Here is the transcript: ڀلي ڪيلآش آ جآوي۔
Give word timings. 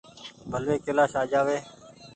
ڀلي 0.51 0.75
ڪيلآش 0.85 1.13
آ 1.21 1.21
جآوي۔ 1.31 1.57